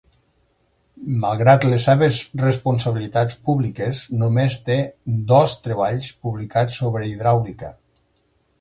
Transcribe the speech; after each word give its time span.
Malgrat 1.25 1.67
les 1.73 1.85
seves 1.89 2.17
responsabilitats 2.43 3.37
públiques, 3.49 4.01
només 4.23 4.57
té 4.71 4.79
dos 5.35 5.55
treballs 5.69 6.11
publicats 6.25 6.83
sobre 6.83 7.07
hidràulica. 7.15 7.75